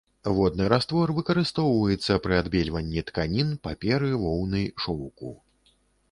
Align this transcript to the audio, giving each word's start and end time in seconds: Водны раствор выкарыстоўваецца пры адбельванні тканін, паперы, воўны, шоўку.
Водны 0.35 0.65
раствор 0.71 1.11
выкарыстоўваецца 1.17 2.15
пры 2.23 2.33
адбельванні 2.43 3.03
тканін, 3.09 3.51
паперы, 3.67 4.09
воўны, 4.23 4.63
шоўку. 4.87 5.29